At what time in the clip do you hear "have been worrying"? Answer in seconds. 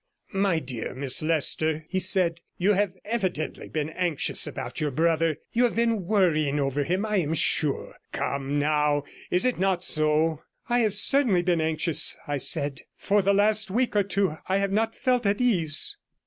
5.63-6.59